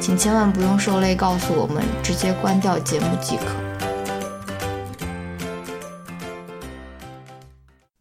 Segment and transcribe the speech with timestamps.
[0.00, 3.44] 请千万不用受累告诉我们，直接关掉节目即可。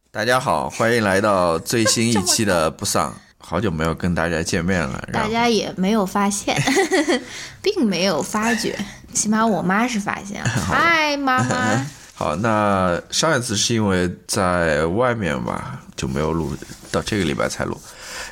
[0.09, 3.13] 大家好，欢迎来到最新一期的不丧。
[3.37, 6.57] 好久没有跟大家见面了，大家也没有发现，
[7.61, 8.79] 并没有发觉，
[9.13, 10.47] 起码我妈是发现了。
[10.49, 11.85] 嗨，妈妈。
[12.15, 16.55] 好，那上一次是因为在外面吧，就没有录，
[16.91, 17.77] 到这个礼拜才录。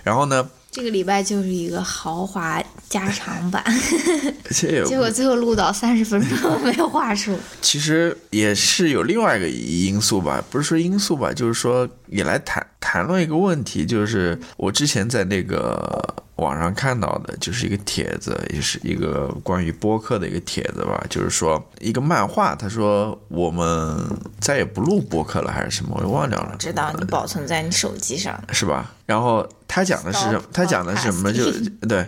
[0.03, 3.63] 然后呢，这个礼拜就是一个豪华加长版，
[4.51, 7.35] 结果最后录到三十分钟没有话说。
[7.61, 23.97] 其实也是有另外一个因素吧，不是说因素吧，就是说也来谈谈论一个问题，就是我之前在那个网上看到的，就是一个帖子，也是一个关于播客的一个帖子吧，就是说一个漫画，他说我们
[24.39, 26.55] 再也不录播客了，还是什么，我也忘掉了。
[26.59, 28.91] 知道你保存在你手机上，是吧？
[29.05, 31.33] 然后他讲的是什么他讲的是什么？
[31.33, 31.45] 就
[31.87, 32.07] 对，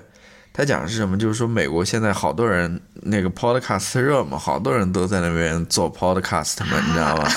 [0.53, 1.17] 他讲的是什么？
[1.17, 7.27] 就是说美国现在好多人那个 podcast 热嘛，好多人都在那边做 podcast 嘛，你知道吗？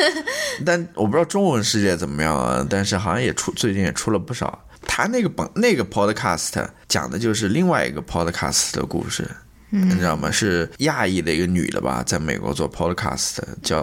[0.64, 4.58] 但我不知道中文世界怎么样啊，但是好像也出最近也出了不少。
[4.86, 9.28] 他那个本那个 podcast 讲的就是另外一个 podcast 的故事，
[9.70, 10.30] 你知道吗？
[10.30, 13.80] 是亚裔的一个女的吧，在美国做 podcast，叫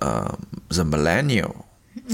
[0.00, 1.50] 呃 The Millennial，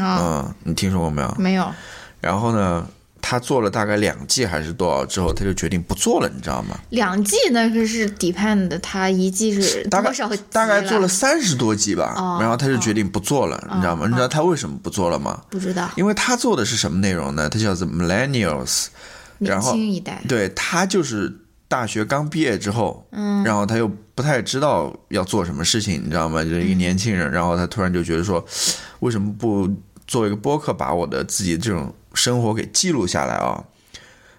[0.01, 1.35] 啊、嗯，你听说过没有？
[1.39, 1.73] 没有，
[2.21, 2.87] 然后呢，
[3.23, 6.77] 他做了大概两季还是多少之后，他就决定不做了，你知道吗？
[6.91, 14.07] 两季那个是 depend，他一季是大概多少集大概做了三十多季吧，哦然后他就决定不做了，你知道吗？
[14.07, 15.41] 你知道他为什么不做了吗？
[15.49, 17.49] 不知道，因为他做的是什么内容呢？
[17.49, 18.89] 他叫 The Millennials，
[19.39, 21.33] 然年后轻一代，对他就是
[21.69, 26.43] 大学刚毕业之后，嗯，然后他又不太知道要做什么事情，你知道吗？
[26.43, 28.45] 就是一个年轻人，然后他突然就觉得说，
[29.01, 29.71] 为什么不
[30.07, 33.65] 做一个播客，把我的自己这种生活给记录下来啊？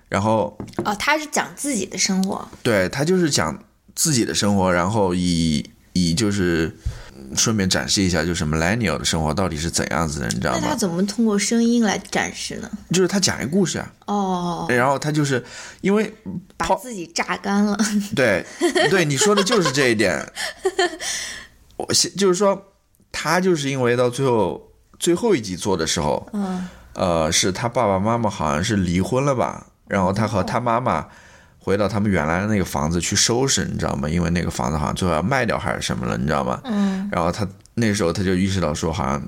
[0.09, 3.63] 然后哦，他是讲自己的生活，对他就是讲
[3.95, 6.71] 自己的生活，然后以以就是
[7.15, 10.59] 嗯顺便展示一下，就是 millennial 的生活到底是怎样子的，你知道吗？
[10.61, 12.69] 那他怎么通过声音来展示呢？
[12.91, 15.43] 就是他讲一个故事啊，哦，然后他就是
[15.81, 16.13] 因为
[16.57, 17.75] 把自己榨干了，
[18.15, 18.45] 对
[18.91, 20.23] 对，你说的就是这一点。
[21.75, 22.65] 我现就是说，
[23.11, 31.07] 他就是因为到最后最后一集做的时候，嗯，呃，是他爸爸妈妈好像是离婚了吧，然后他和他妈妈
[31.59, 34.09] 回到他们原来的那个房子去收拾，你知道吗？
[34.09, 36.59] 因为那个房子好像最后要卖掉还是什么了，你知道吗？
[36.65, 39.21] 嗯，然后他那时候他就意识到说，好像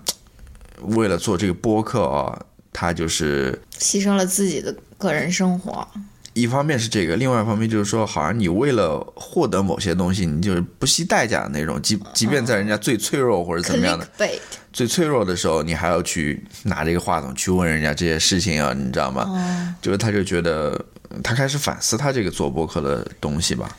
[0.81, 2.37] 为了做这个播客啊，
[2.73, 5.87] 他就是牺牲了自己的个人生活，
[6.35, 14.39] 一方面是这个，另外一方面就是说，好像你为了获得某些东西，你就是不惜代价的那种，即即便在人家最脆弱或者怎么样的 clickbait，
[14.73, 19.23] 最脆弱的时候，你还要去拿这个话筒去问人家这些事情啊，你知道吗？
[19.29, 20.77] 哦，就是他就觉得
[21.23, 23.73] 他开始反思他这个做播客的东西吧。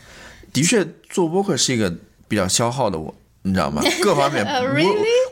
[0.50, 1.95] 的确，做播客是一个
[2.27, 3.15] 比较消耗的我。
[3.47, 3.81] 你知道吗？
[4.03, 4.45] 各方面，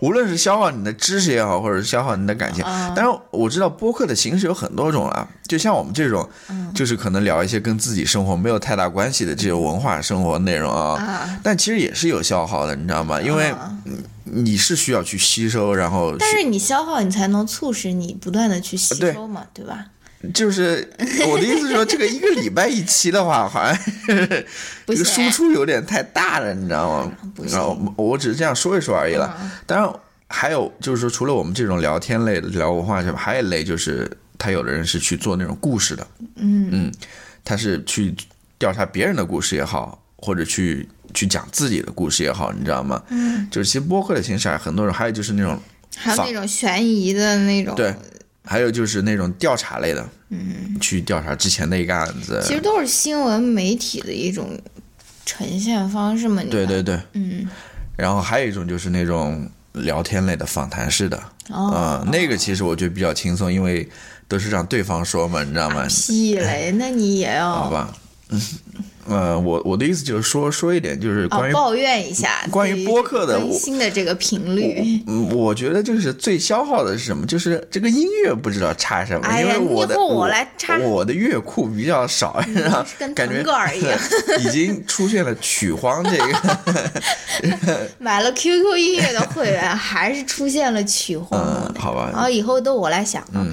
[0.01, 2.63] 无无论是消耗你的知识也好，或者是消耗你的感情，
[2.95, 5.27] 当然我知道播客的形式有很多种啊。
[5.49, 6.27] 就像我们这种，
[6.75, 13.21] 就是可能聊一些跟自己生活没有太大关系的这种文化生活内容啊，啊但其实也是有消耗的，你知道吗？
[13.21, 13.53] 因为
[13.85, 19.85] 嗯你是需要去吸收，然后但是你消耗，你才能促使你不断的去吸收嘛，对吧？
[20.33, 20.89] 就是
[21.29, 23.77] 我的意思是说，这个一个礼拜一期的话，好像
[24.87, 27.13] 不这个输出有点太大了，你知道吗？
[27.49, 29.37] 然后我只是这样说一说而已了。
[29.67, 29.93] 当然，
[30.29, 36.07] 还有就是说，除了我们这种聊天类的聊文化什么，还有一类就是他有的人是去做那种故事的，
[36.37, 36.93] 嗯嗯，
[37.45, 38.15] 他是去
[38.59, 43.03] 调查别人的故事也好，或者去去讲自己的故事也好，你知道吗？
[43.11, 45.61] 嗯，就是其实播客的形式啊，很多人还有就是那种
[45.97, 47.95] 还有那种悬疑的那种，对，
[48.45, 54.51] 还有就是那种调查类的，嗯，去调查之前的一个案子，其实都是新闻媒体的一种
[55.25, 56.43] 呈现方式嘛。
[56.51, 57.49] 对对对，嗯，
[57.97, 61.19] 然后还有一种就是那种聊天类的访谈式的，
[61.49, 61.71] 哦。
[61.71, 63.89] 啊、那个其实我觉得比较轻松，因为
[64.29, 65.87] 都是让对方说嘛，你知道吗？
[65.89, 67.97] 屁嘞，那你也要好吧，
[68.31, 68.41] 嗯，
[69.07, 75.03] 呃，我我的意思就是说说一点，就是关于、哦抱怨一下关于播客的更新的这个频率。
[75.07, 77.27] 嗯，我觉得就是最消耗的是什么？
[77.27, 83.99] 就是这个音乐不知道插什么，因为我的我来插我的乐库比较少，然后跟感觉腾格尔一样
[84.41, 91.39] 已经出现了曲荒这个， 买了 QQ 音乐的会员，还是出现了曲荒
[91.69, 91.75] 嗯，。
[91.79, 93.47] 好吧，然后以后都我来想啊。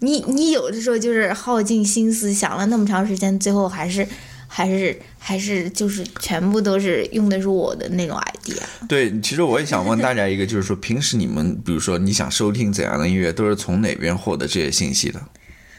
[0.00, 4.06] 你你有的时候就是耗尽心思想了那么长时间，最后还是
[4.46, 8.60] 还是还是就是全部都是用的是我的那种 idea。
[8.88, 15.20] 对，其实我也想问大家一个，就是说平时你们，比如说你想收听怎样的音乐，都是从哪边获得这些信息的？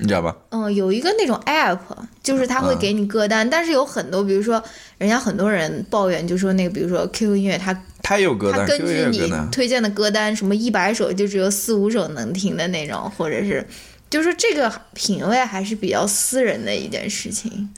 [0.01, 0.33] 你知道吧？
[0.51, 1.77] 嗯，有一个那种 app，
[2.23, 4.63] 就是它会给你歌单，但是有很多，比如说
[4.97, 9.29] 人家很多人抱怨，就说那个，比如说 QQ 音乐，它它也有歌单，它根据你。
[9.51, 13.67] 推荐的歌单，什么一百首就只有四五首能听的那种，或者是，
[14.09, 17.69] 就是这个品味还是比较私人的一件事情。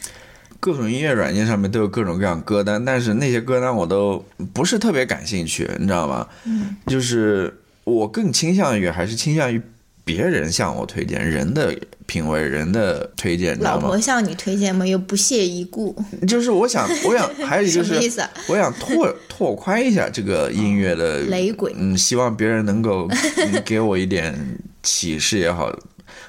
[0.60, 4.24] 各种音乐软件上面都有各种各样歌单，但是那些歌单我都
[4.54, 6.28] 不是特别感兴趣，你知道吗？
[6.46, 7.52] 嗯，就是
[7.84, 9.60] 我更倾向于还是倾向于
[10.06, 11.76] 别人向我推荐人的
[12.06, 14.00] 品味、人的推荐，你知道吗老婆？
[14.00, 14.86] 向你推荐吗？
[14.86, 15.96] 又不屑一顾，
[16.28, 18.30] 就是我想，我想 还有一个是，意思啊？
[18.48, 24.36] 我想拓 拓宽一下这个音乐的雷鬼嗯，希望别人能够嗯 给我一点
[24.84, 25.72] 启示也好，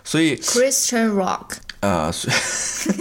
[0.05, 1.47] 所以 Christian rock，
[1.81, 2.97] 啊，所以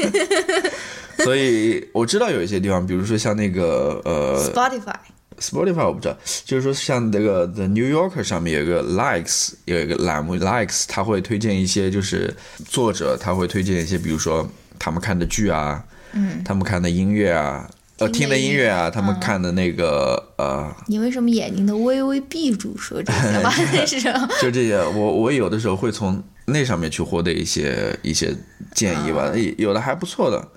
[1.24, 12.34] 所以我知道有一些地方，比如说像那个呃 Spotify，Spotify 我不知道，就是说像那个 The New Yorker 上面有一个 Likes 有一个栏目 Likes，他会推荐一些就是
[12.68, 14.50] 作者，他会推荐一些比如说
[14.80, 15.84] 他们看的剧啊，
[16.14, 17.70] 嗯，他们看的音乐啊。
[17.98, 24.26] 呃，听的音音乐啊，他们看的那个、呃， 你为什么眼睛都微微闭住说这些话的时候？
[24.42, 26.20] 就这些，我我有的时候会从
[26.52, 28.36] 那上面去获得一些一些
[28.74, 30.48] 建议吧，有的还不错的，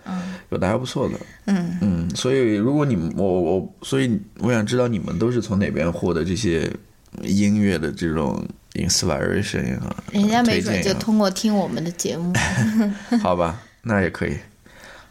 [0.50, 1.14] 有的还不错的，
[1.46, 6.70] 嗯嗯，所以如果你们我我，所以我想知道你们都是从哪边获得这些
[7.22, 8.44] 音乐的这种
[8.74, 12.32] inspiration 也好，人家没准就通过听我们的节目
[13.22, 14.36] 好吧，那也可以。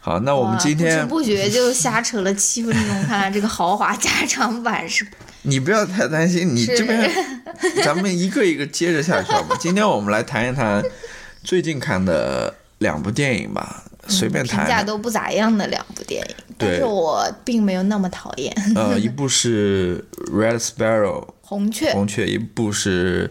[0.00, 5.02] 好，那我们今天不知不觉就瞎扯了七分钟，看来这个豪华加长版是
[5.44, 7.10] 你不要太担心，你这边
[7.84, 9.56] 咱们一个一个接着下去好吗？
[9.60, 10.82] 今天我们来谈一谈
[11.42, 14.68] 最近看的两部电影吧，随便谈评谈。
[14.68, 20.02] 价都不咋样的两部电影，但对是我并没有那么讨厌呃，一部是
[20.32, 23.30] Red Sparrow 红雀红雀，一部是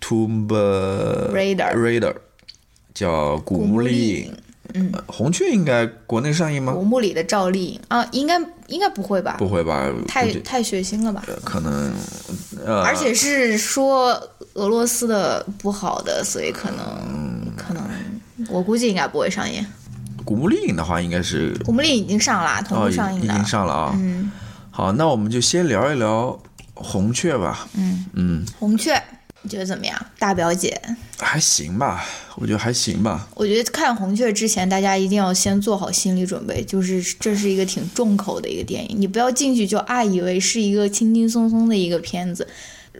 [0.00, 2.14] Tomb Raider Raider，
[2.94, 4.32] 叫《古墓丽影》。
[4.74, 6.82] 嗯，红雀应该国内上映吗古？
[6.82, 8.38] 墓里的赵丽颖啊，应该
[8.68, 9.36] 应该不会吧？
[9.38, 9.90] 不会吧？
[10.08, 11.24] 太太血腥了吧？
[11.44, 11.92] 可能，
[12.64, 14.12] 呃，而且是说
[14.54, 17.82] 俄罗斯的不好的，所以可能可能
[18.48, 19.60] 我估计应该不会上映。
[20.24, 23.26] 《古墓丽影》的话，应该是古墓丽影已经上了，同哦，步上映的。
[23.26, 23.92] 已已经上了啊。
[23.96, 24.30] 嗯
[24.70, 26.40] 好，那我们就先聊一聊
[26.72, 27.68] 红雀吧。
[27.74, 28.94] 嗯，嗯，红雀，
[29.42, 30.06] 你觉得怎么样？
[30.18, 30.80] 大表姐，
[31.18, 32.04] 还行吧，
[32.36, 33.28] 我觉得还行吧。
[33.34, 42.46] 我觉得看红雀之前，大家一定要先做好心理准备，就是这是一个挺重口的一个电影，你不要进去就啊以为是一个轻轻松松的一个片子。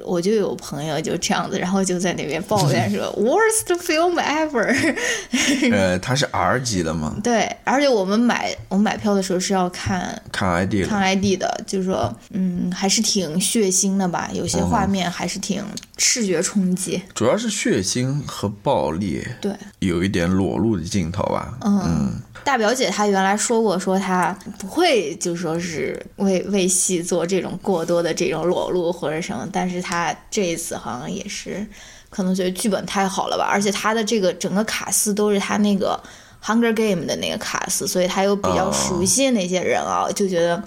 [0.04, 4.96] 我就有朋友就这样子，然后就在那边抱怨 说 worst film ever。
[5.70, 11.00] 呃，它是 R 级的吗，对，而且我们买我们买票的时候是要看看 ID 看。
[11.00, 15.62] ID 的，就是说，嗯，还是挺血腥的吧，有些画面还是挺
[15.98, 17.02] 视觉冲击。
[17.14, 21.58] 主要是血腥和暴力，对，有一点裸露的镜头吧。
[21.64, 22.12] 嗯，
[22.44, 31.66] 大表姐她原来说过，说她不会就说是为为戏做这种过多的这种裸露或者什么，但是她这一次好像也是，
[32.08, 36.00] 可能觉得剧本太好了吧，而且他的这个整个卡司都是他那个
[36.46, 40.62] 《Hunger Game》的那个卡司，所以他又比较哦熟悉那些人啊，就觉得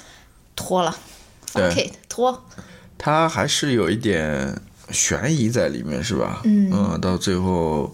[0.56, 0.96] 拖了
[1.54, 2.44] it，拖。
[2.98, 6.42] 他还是有一点悬疑在里面，是吧？
[6.44, 7.94] 嗯到最后，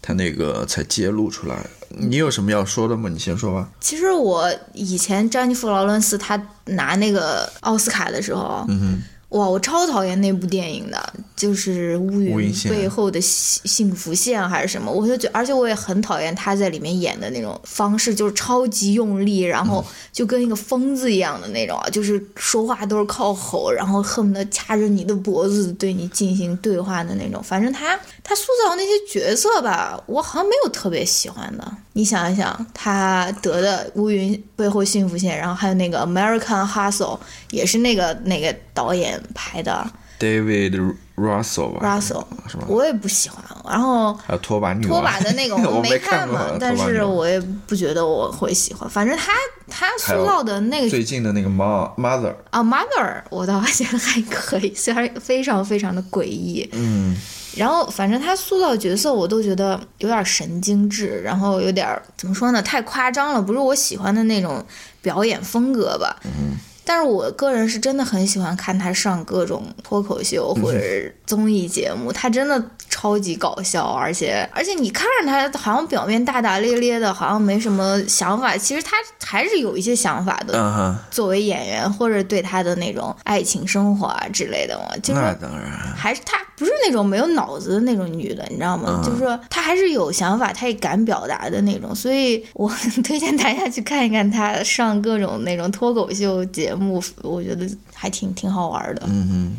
[0.00, 1.56] 他那个才揭露出来。
[1.98, 3.08] 你有什么要说的吗？
[3.08, 3.68] 你先说吧。
[3.80, 9.02] 其实我以前詹妮弗·劳伦斯她拿那个奥斯卡的时候，嗯
[9.36, 27.42] 哇，我超讨厌那部电影的，就是乌云背后的幸幸福线还是什么，我就觉，而且我也很讨厌他在里面演的那种方式，就是超级用力，然后就跟一个疯子一样的那种啊，就是说话都是靠吼，然后恨不得掐着你的脖子对你进行对话的那种。
[27.42, 27.98] 反正他
[28.28, 31.72] 他塑造那些角色吧，我好像没有特别喜欢的。
[31.92, 37.16] 你想一想，他得的乌云背后幸福线，然后还有那个 American Hustle，
[37.52, 39.88] 也是那个那个导演拍的。
[40.18, 42.24] David Russell 吧 Russell？
[42.66, 43.44] 我也不喜欢。
[43.68, 48.88] 然后还有拖把女拖把的那个 我没看嘛，但是我也不觉得我会喜欢。
[48.88, 49.32] 反正他
[49.68, 56.66] 他塑造的那个最近的那个 Mo- Mother，啊，Mother，我倒觉得还可以，虽然非常非常的诡异。
[56.72, 57.14] 嗯，
[57.56, 64.64] 然后反正他塑造角色，我都觉得有点神经质，然后有点怎么说呢，太夸张了，不是我喜欢的那种
[65.00, 66.20] 表演风格吧。
[66.24, 66.56] 嗯。
[66.86, 70.78] 但是我个人是真的很喜欢看他上各种脱口秀或者
[71.26, 80.96] 综艺节目，他真的超级搞笑，而且而且你看着他好像表面大大咧咧的，好像没什么想法，其实他还是有一些想法的。
[81.10, 89.02] 作为演员或者对他的那种爱情生活啊之类的嘛，就是那当然，还是他不是那种没有脑子的那种女的，你知道吗？
[89.04, 96.75] 就是说她还是有想法，他也敢表达的那种，所以我很 推荐大家去看一看他上各种那种脱口秀节目，
[97.22, 99.02] 我觉得还挺挺好玩的。
[99.06, 99.56] 嗯哼。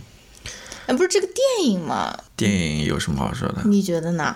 [0.88, 2.18] 哎，不是这个电影嘛？
[2.38, 3.62] 电影有什么好说的？
[3.66, 4.34] 你觉得呢？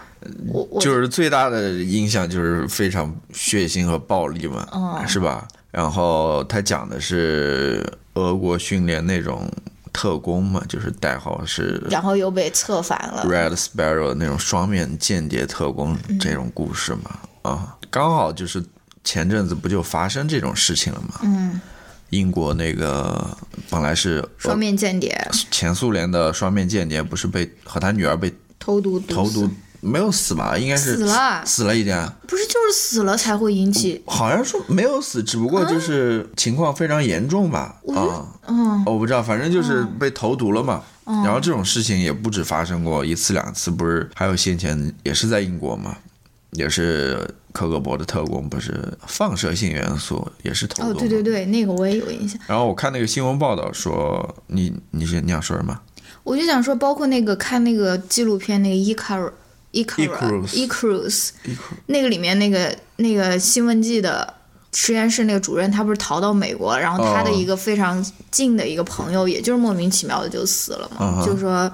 [0.47, 5.47] 我我就是最大的印象就是非常血腥和暴力嘛，嗯是吧？
[5.71, 7.81] 然后他讲的是
[8.15, 9.49] 俄国训练那种
[9.93, 13.23] 特工嘛，就是代号是然后又被策反了。
[13.25, 18.61] Red Sparrow 那种双面间谍特工嗯这种故事嘛，啊，刚好就是
[19.05, 21.21] 前阵子不就发生这种事情了嘛？
[21.23, 21.61] 嗯，
[22.11, 23.35] 英国那个
[23.69, 29.49] 本来是双面间谍前苏联的双面间谍，不是被和他女儿被投毒投毒，
[29.79, 30.57] 没有死吧？
[30.57, 32.07] 应该是死了死了一点。
[32.27, 37.75] 不是就是死了才会引起好像说没有死，只不过就是情况非常严重吧。
[37.95, 40.83] 啊，嗯我不知道，反正就是被投毒了嘛。
[41.05, 45.97] 然后这种事情也不止发生过一次两次，不是还有先前也是在英国嘛，
[46.51, 47.17] 也是
[47.53, 50.93] 克格勃的特工，不是放射性元素也是投毒哦。
[50.99, 52.39] 对对对，那个我也有印象。
[52.47, 55.79] 然后我看那个新闻报道说，你你是你想说什么？
[56.23, 59.31] 我就想说，包括那个看那个纪录片那个 Icar
[59.71, 61.29] Icarus Icarus
[61.85, 64.33] 那个里面那个那个新闻记的
[64.73, 71.71] 实验室那个主任，他不是逃到美国，然后他的哦一个非常近的一个朋友，也就是莫名其妙的就死了嘛，就说，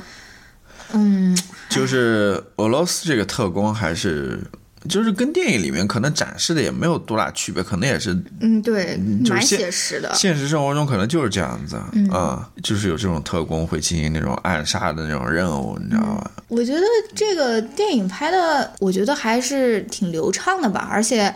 [0.93, 4.39] 嗯，就是俄罗斯这个特工还是。
[4.87, 8.97] 就是跟电影里面可能展示的也没有多大区别，可能也是嗯，对，
[9.29, 10.13] 蛮写实的。
[10.15, 16.31] 现实生活中可能就是这样子啊、嗯就是有这种特工会进行那种暗杀的那种任务，你知道吧？
[16.47, 16.81] 我觉得
[17.15, 21.33] 这个电影拍的，我觉得还是挺流畅的吧，而且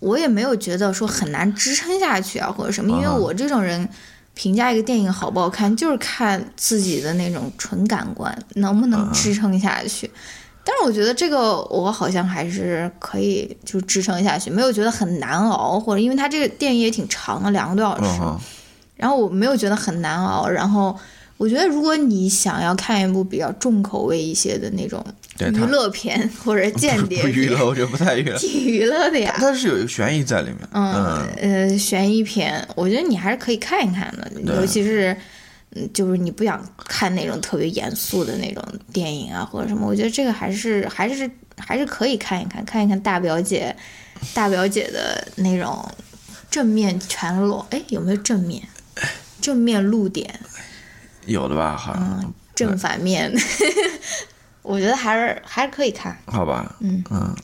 [0.00, 3.88] 我也没有觉得说很难支撑下去啊，或者什么，因为我这种人
[4.34, 10.10] 评价一个电影好不好看，就是看自己的那种纯感官能不能支撑下去。
[10.70, 18.20] 但是我觉得这个我好像还是可以就支撑下去，没有觉得很难熬，或者因为它这个电影也挺长的，两个多小时。
[18.20, 18.38] 嗯，
[18.94, 20.94] 然后我没有觉得很难熬，然后
[21.38, 25.02] 我觉得如果你想要看一部比较重口味一些的那种
[25.38, 28.36] 娱乐片或者间谍不 娱乐，我觉得不太娱乐。
[28.38, 29.34] 挺娱乐的呀。
[29.38, 35.16] 它是有一个悬疑在里面，嗯呃，悬疑片，我觉得你还是可以看一看的，尤其是。
[35.78, 43.74] 嗯，就是你不想看那种特别严肃的那种电影啊，或者什么，我觉得这个还是还是还是可以看一看，看一看大表姐，
[44.34, 45.88] 大表姐的那种
[46.50, 48.62] 正面全裸，哎，有没有正面？
[49.40, 50.40] 正面露点，
[51.26, 51.76] 有的吧？
[51.76, 53.32] 好像、嗯，正反面，
[54.62, 56.16] 我觉得还是还是可以看。
[56.26, 57.34] 好吧，嗯嗯，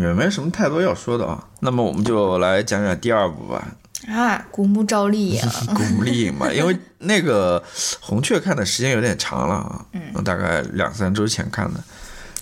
[0.00, 1.44] 也没什么太多要说的啊。
[1.60, 3.66] 那么我们就来讲讲第二部吧，
[4.06, 5.40] 啊，古墓照例影、
[5.74, 7.62] 《古墓丽影》嘛，因为那个
[8.00, 11.82] 红雀看的时间有点长了啊，嗯，大概两三周前看的，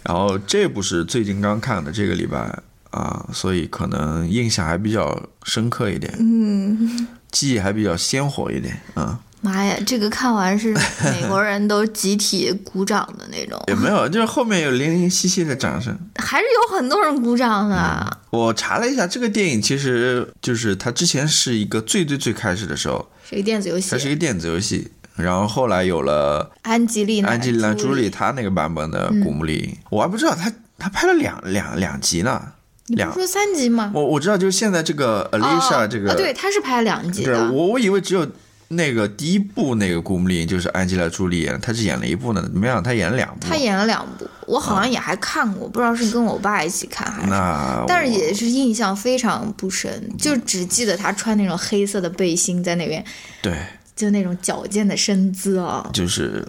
[0.02, 2.58] 然后这部是最近刚看的，这个礼拜
[2.90, 10.72] 啊，所以可能印象还比较深刻一点，嗯，记忆还比较鲜活一点，啊，妈呀，这个看完是
[11.04, 15.96] 美国人都集体鼓掌的那种，也没有，就是后面有零零星星的掌声。
[16.16, 18.18] 还是有很多人鼓掌的。
[18.30, 32.42] 我查了一下，这个电影其实就是它之前是一个最最最开始的时候，是一个电子游戏它，是一个电子游戏，然后后来有了安吉丽娜安吉丽娜·朱莉莉，她那个版本的《古墓丽影》，我还不知道她她拍了两两两集呢，
[32.88, 33.92] 两你不是说三集吗？
[33.94, 37.50] 我我知道，就是现在这个 Alicia 哦这个，啊，对，他是拍了两集对的。
[37.52, 38.26] 我我以为只有
[38.68, 47.30] 那个第一部那个《古墓丽影》就是安吉拉·朱莉演，她是演了一部呢，没想到她演了两部，她演了两部，我好像也还看过，不知道是跟我爸一起看还是。
[47.30, 53.04] 那但是也是印象非常不深，就只记得她穿那种黑色的背心在那边，
[53.40, 53.56] 对，
[53.94, 55.88] 就那种矫健的身姿啊。
[55.92, 56.44] 就是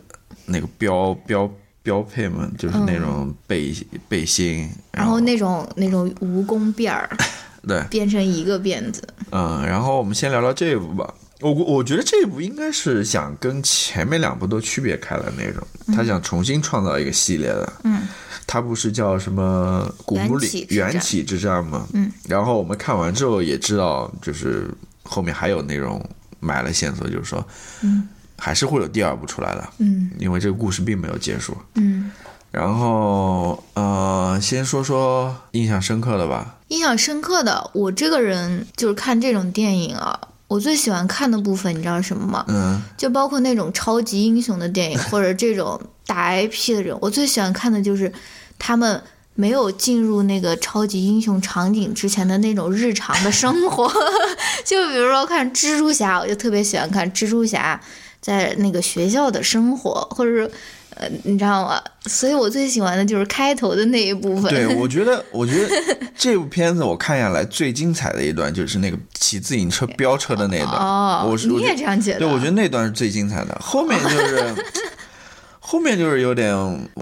[0.48, 1.48] 那个标标
[1.84, 3.72] 标配嘛，就是那种背、
[4.10, 7.08] 背心，嗯然后那种那种蜈蚣辫儿
[7.68, 15.62] 对，编成一个辫子，嗯，然后我们先聊聊这一部吧，《我我觉得这一部应该是想跟前面两部都区别开了那种，
[15.96, 17.74] 他想重新创造一个系列的。
[17.84, 18.08] 嗯，
[18.48, 21.88] 他不是叫什么《古墓里缘起之战吗？
[21.94, 24.68] 嗯，然后我们看完之后也知道，就是
[25.04, 26.04] 后面还有内容
[26.40, 27.48] 埋了线索，就是说，
[27.82, 31.56] 嗯，还是会有第二部出来的，嗯因为这个故事并没有结束。
[31.76, 32.12] 嗯，
[32.52, 36.56] 然后呃，先说说印象深刻的吧。
[36.70, 42.46] 印象深刻的，我这个人就是看这种电影啊，我最喜欢看的部分，你知道什么吗？
[42.48, 48.12] 嗯就包括那种超级英雄的电影，或者这种打 IP 的人，我最喜欢看的就是
[48.58, 49.02] 他们
[49.36, 53.88] 没有进入那个超级英雄场景之前的那种日常的生活。
[54.66, 57.80] 就比如说看蜘蛛侠，我就特别喜欢看蜘蛛侠
[58.22, 60.52] 在那个学校的生活，或者是
[61.00, 61.82] 呃，你知道吗？
[62.06, 64.52] 所以我最喜欢的就是开头的那一部分。
[64.52, 65.76] 对， 我觉得，我觉得
[66.18, 70.74] 这部片子我看下来最精彩的一段就是那个骑自行车飙车的那一段。
[70.74, 72.20] 哦，我是你也这样觉得？
[72.20, 74.56] 对，我觉得那段是最精彩的，后面就是，
[75.60, 76.50] 后面就是有点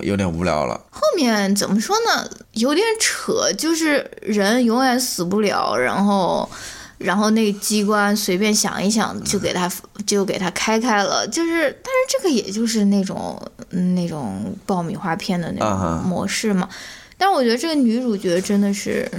[0.02, 0.74] 有点无聊了。
[0.90, 2.30] 后面怎么说呢？
[2.54, 6.50] 有点扯，就是人永远死不了，然后，
[6.98, 9.70] 然后那个机关随便想一想就给他
[10.06, 16.70] 就给他开开了，就是，但是这个也就是那种嗯那种爆米花片的那种模式嘛。
[17.18, 19.10] 但是我觉得这个女主角真的是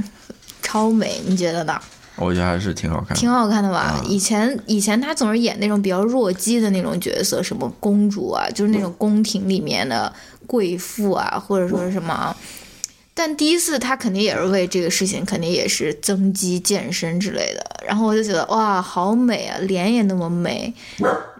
[0.62, 1.80] 超美，你觉得呢？
[2.16, 3.14] 我觉得还是挺好看的。
[3.14, 3.78] 挺好看的吧？
[3.78, 10.10] 啊以前以前她总是演那种比较弱鸡的那种角色，什么公主啊，就是那种宫廷里面的
[10.46, 12.34] 贵妇啊，或者说是什么。
[13.18, 17.64] 但第一次他肯定也是为这个事情，肯定也是增肌健身之类的。
[17.86, 20.70] 然后我就觉得哇，好美啊，脸也那么美，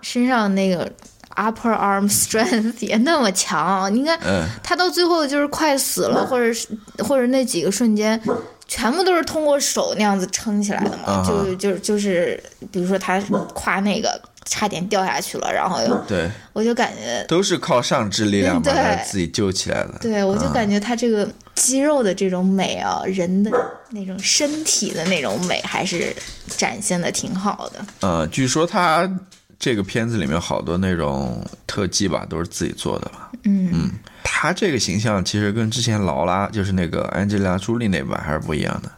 [0.01, 0.91] 身上那个
[1.35, 3.95] upper arm strength 也那么强。
[3.95, 6.67] 你看嗯，她到最后就是快死了，或者是
[7.01, 8.19] 或者那几个瞬间，
[8.67, 12.43] 全部都是通过手那样子撑起来的嘛，就就就是，
[12.73, 13.21] 比如说他
[13.53, 19.99] 跨那个差点掉下去了，然后又对，我就感觉，都是靠上肢力量把对他自己救起来了。
[20.01, 23.51] 对我就感觉他这个肌肉的这种美啊，人的
[23.91, 26.15] 那种身体的那种美，还是
[26.47, 27.85] 展现的挺好的。
[28.01, 29.11] 呃，据说他
[29.59, 33.31] 这个片子里面好多那种特技吧，都是自己做的吧。
[33.45, 33.91] 嗯
[34.23, 38.91] 他这个形象其实跟之前劳拉，就是那个安吉拉·朱莉那版还是不一样的。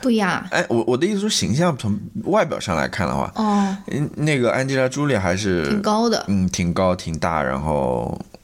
[0.00, 0.46] 不一样啊。
[0.52, 6.24] 哎，我我的意思说，形象从外表上来看的话，哦，嗯，那个安吉拉·朱莉还是挺高的。
[6.28, 8.37] 嗯，挺高挺大，然后嗯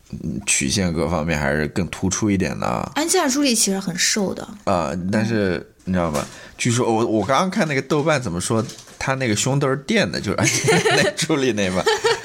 [0.47, 4.47] 曲线各方面还是更突出一点的啊、安吉拉·朱莉其实很瘦的。
[4.65, 6.25] 呃但是你知道吗？
[6.57, 8.65] 据说我我刚刚看那个豆瓣怎么说，
[8.99, 11.85] 他那个胸都是垫的，就是 安吉拉朱莉那版，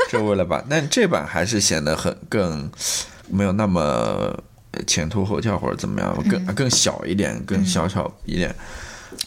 [0.09, 2.71] 这为了把，但这版还是显得很更
[3.29, 4.33] 没有那么
[4.87, 8.55] 前凸后翘或者怎么样，更更小一点，更小巧一点。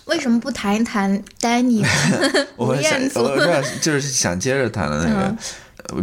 [0.04, 1.84] 为什么不谈一谈丹尼
[2.56, 2.98] 吴我想？
[3.16, 5.38] 我这就是想接着谈的那个，呃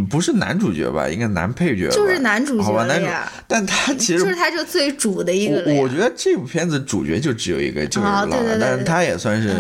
[0.09, 1.07] 不是男主角吧？
[1.07, 3.07] 应该男配角，就是男主角好吧，男主
[3.47, 9.53] 但他其实就是他就最主的一个我我觉得这部片子主角就只有一个，就是老二，哦对对对但是他也算是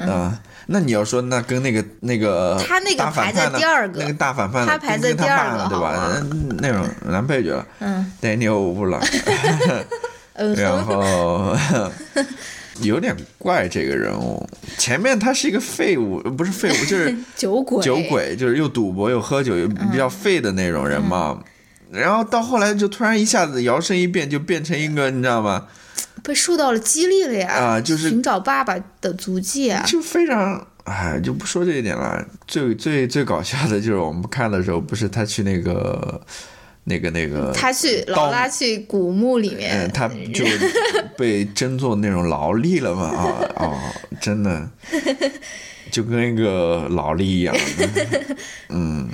[0.00, 0.38] 嗯啊。
[0.68, 4.00] 那你要说那跟那个那个他那个排在第二个。
[4.00, 6.20] 那个大反派呢，他排在第二个对吧？
[6.58, 7.64] 那种男配角。
[7.78, 8.10] 嗯。
[8.20, 9.00] Daniel 布朗，
[10.34, 11.56] 嗯 然后
[12.82, 14.48] 有点怪这个人物。
[14.78, 21.38] 前面他是一个废物，不是废物，就是 酒鬼，酒鬼，就是又赌博又喝酒又比较废的那种人嘛。
[21.90, 25.66] 然后到后来就突然一下子摇身一变，就变成一个你知道吗？
[26.22, 27.52] 被受到了激励了呀！
[27.52, 29.84] 啊就是寻找爸爸的足迹啊！
[29.86, 32.26] 就非常，哎，就不说这一点了。
[32.48, 36.20] 最最最搞笑的就是我们看的时候，不是他去那个
[36.88, 40.44] 那个那个，他去刀老拉去古墓里面，嗯，他就
[41.18, 43.08] 被征做那种劳力了嘛？
[43.08, 43.78] 啊哦，
[44.20, 44.70] 真的，
[45.90, 47.52] 就跟一个劳力一样。
[48.70, 49.08] 嗯，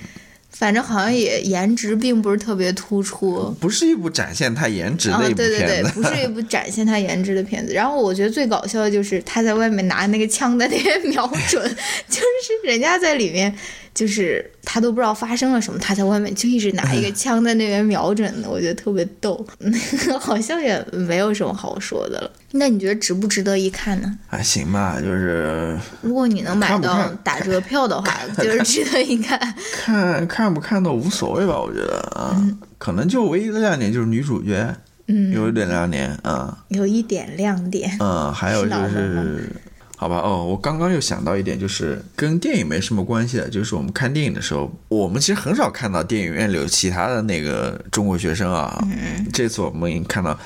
[0.51, 3.51] 反正好像也颜值并不是特别突出。
[3.59, 7.73] 不是一部展现他颜值啊，的一部对对对，不是一部展现他颜值的片子。
[7.73, 11.63] 然后我觉得最搞笑的就是他在外面拿那个枪在那边瞄准，
[12.07, 13.55] 就是人家在里面，
[13.95, 19.45] 就是他都不知道发生了什么，他在外面就一直拿一个枪在那边瞄准的，我觉得特别逗。
[20.19, 22.31] 好像也没有什么好说的了。
[22.53, 24.19] 那你觉得值不值得一看呢？
[24.27, 29.39] 还行吧，就是如果你能买到打折票的话，就是值得一看。
[29.85, 32.37] 看看不看都无所谓吧，我觉得啊，
[32.79, 34.75] 可能就唯一的亮点就是女主角，
[35.07, 36.57] 嗯，有一点亮点啊。
[36.69, 37.97] 有一点亮点。
[38.01, 39.53] 嗯，还有就是是，
[40.03, 48.85] 好吧，哦，我刚刚又想到一点，就是跟电影没什么关系的，就是我们看电影的时候，我们其实很少看到电影院里有其他的那个中国学生啊。
[48.91, 50.37] 嗯这次我们已经看到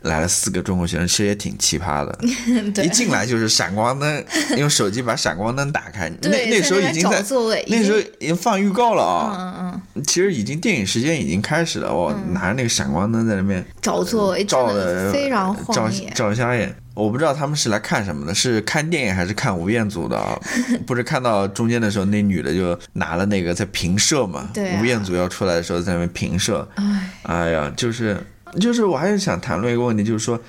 [0.00, 2.18] 来了四个中国学生，其实也挺奇葩的。
[2.72, 4.24] 对一进来就是闪光灯，
[4.56, 6.10] 用手机把闪光灯打开。
[6.22, 9.56] 那对那时候已经在座位那时候已经放预告了啊。
[9.60, 16.10] 嗯嗯，其实已经电影时间已经开始了，我拿着那个闪光灯在那边找座位真照的的非常晃眼。
[16.14, 16.74] 照瞎眼。
[16.96, 20.40] 我不知道他们是来看什么的，是看电影还是看吴彦祖的啊？
[20.86, 26.66] 不是看到中间的时候，那女的就拿了那个在平射嘛，对啊吴彦祖要出来的时候在那边平射。
[26.76, 28.16] 哎，哎呀，就是
[28.58, 30.40] 就是，我还是想谈论一个问题，就是说，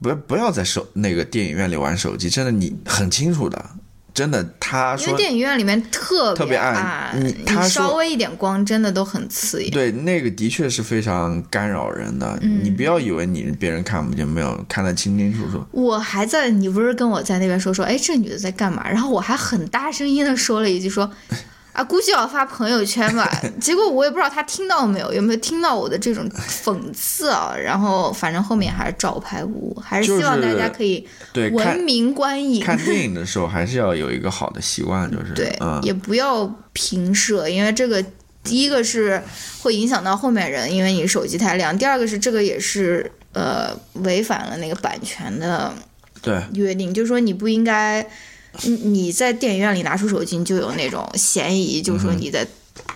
[0.00, 3.62] 不要不要在手那个电影院里玩手机，真的你很清楚的，
[4.12, 9.70] 真的他说因为电影院里面特特别暗暗，你他说稍微一点光真的都很刺眼。
[9.70, 12.38] 对，那个的确是非常干扰人的。
[12.42, 15.64] 嗯你不要以为你别人看不见，没有看得清清楚楚。
[15.70, 18.88] 我还在，你不是跟我在那边说说，哎，这女的在干嘛？
[18.88, 21.10] 然后我还很大声音的说了一句说，
[21.72, 23.30] 啊，估计要发朋友圈吧。
[23.60, 26.28] 结果我也不知道他听到没有，有没有听到我的这种
[26.64, 27.54] 讽刺啊？
[27.56, 32.60] 然后反正后面还是照拍无误，还是希望大家可以对，文明观影。
[32.62, 38.04] 看电影的时候还是要有一个好的习惯， 就是对，嗯，也不要平射，因为这个
[38.42, 39.22] 第一个是
[39.62, 45.72] 会影响到后面人，因为你手机太亮；第二个是这个也是呃违反了那个版权的
[46.20, 48.04] 对约定，就是说你不应该，
[48.62, 52.46] 你你在电影院里拿出手机，你就有那种嫌疑，就是说你在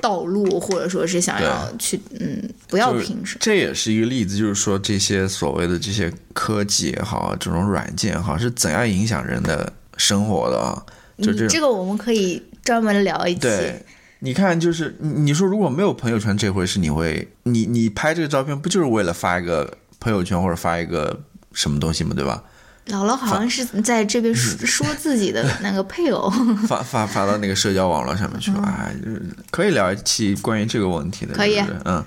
[0.01, 3.37] 盗录，或者说是想要去嗯不要平时。
[3.41, 10.85] 这也是一个例子，就是说这些所谓的这些科技也好，这种软件也好，是怎样影响人的生活的啊？
[11.19, 13.41] 就你这这个我们可以专门聊一期。
[13.41, 13.81] 对，
[14.19, 21.21] 你看，就是你你说如果没有朋友圈这回事，你会你你拍这个照片不就是为了发一个朋友圈或者发一个
[21.53, 22.43] 什么东西吗，对吧？
[22.89, 26.29] 姥姥好像是在这边说说自己的那个配偶。
[26.69, 32.05] 发发发到那个社交网络上面去了，哎，就是可以聊一期关于这个问题的，嗯可以嗯。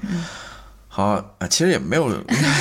[0.88, 1.04] 好
[1.38, 2.10] 啊，其实也没有，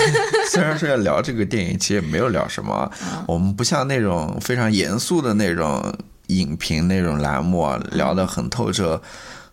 [0.52, 2.90] 虽然说要聊这个电影，其实也没有聊什么
[3.26, 5.94] 我们不像那种非常严肃的那种
[6.26, 9.00] 影评那种栏目啊，聊得很透彻，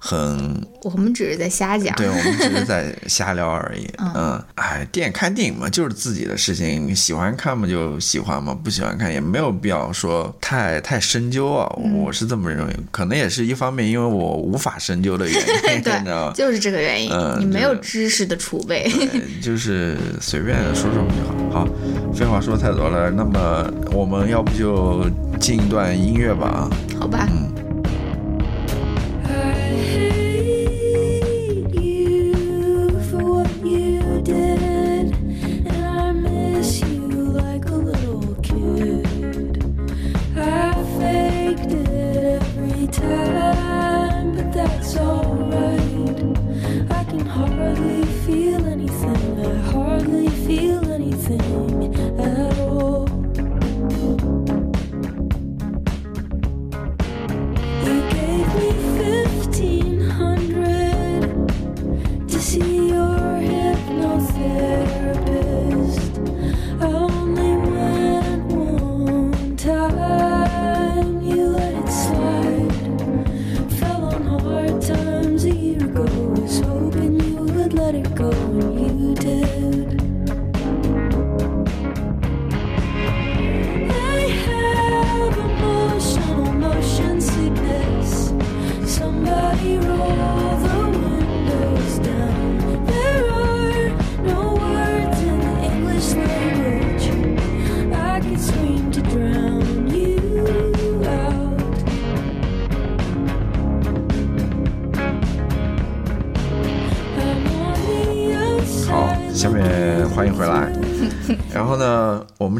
[0.05, 1.95] 很我们只是在瞎讲。
[1.95, 3.87] 对，我们只是在 瞎聊而已。
[3.97, 11.73] 嗯，哎，电影看电影嘛，就是自己的事情，你喜欢看嘛就喜欢嘛，不喜欢看也没有必要说太太深究啊。
[11.81, 16.33] 嗯我是这么认为，可能也是一方面，因为我无法深究的原因， 你知道？
[16.33, 18.91] 就是这个原因，嗯你没有知识的储备。
[19.41, 21.61] 就是随便说说就好。
[21.61, 21.67] 好，
[22.13, 25.05] 废话说太多了，那么我们要不就
[25.39, 26.69] 进一段音乐吧啊。
[26.99, 27.62] 好吧，I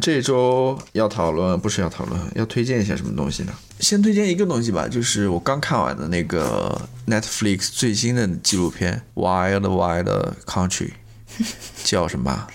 [0.04, 3.54] 这周要讨论，不是要讨论，要推荐一些什么东西呢？
[3.80, 10.92] 先推荐一个东西吧，就是我刚看完的那个 Netflix 最新的纪录片《Wild Wild Country》，
[11.86, 12.48] 叫什么？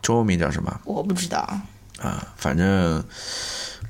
[0.00, 0.80] 中文名叫什么？
[0.86, 1.60] 我不知道。
[1.98, 3.04] 啊，反正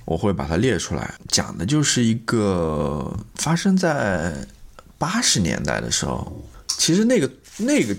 [0.05, 4.35] 我会把它列出来，讲的就是一个发生在
[4.99, 7.97] 八十年代的时候，其实那个那个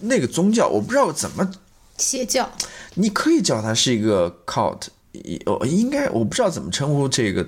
[0.00, 1.50] 那个宗教，我不知道怎么，
[1.96, 2.50] 邪教，
[2.96, 4.88] 你可以叫它是一个 cult，
[5.46, 7.46] 哦，应该我不知道怎么称呼这个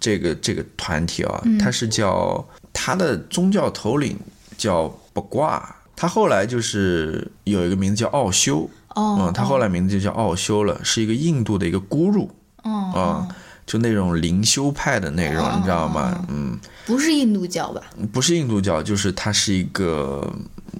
[0.00, 4.18] 这个这个团体啊，它是叫它的宗教头领
[4.58, 8.68] 叫卜卦，他后来就是有一个名字叫奥修。
[8.94, 12.26] 哦嗯，他后来名字就叫奥修了，是一个印度的一个咕噜
[12.62, 13.28] 哦，啊、
[13.66, 16.24] 就那种灵修派的那种，你知道吗？
[16.30, 17.82] 嗯，不是印度教吧？
[18.10, 20.32] 不是印度教，就是它是一个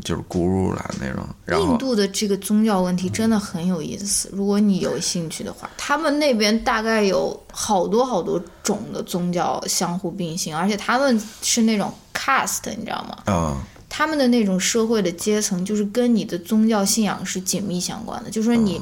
[0.04, 1.24] 就是 guru 啦那种。
[1.44, 13.18] 然后印度的这个宗教问题真的很有意思，如果你有兴趣的话，他们那边大概有好多好多种的宗教相互并行，而且他们是那种 caste，你知道吗？
[13.26, 13.56] 嗯
[13.88, 18.28] 他们的那种社会的阶层，就是跟你的宗教信仰是紧密相关的。
[18.28, 18.78] 就说你，